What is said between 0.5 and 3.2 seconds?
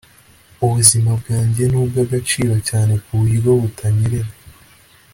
ubuzima bwanjye ni ubw'agaciro cyane ku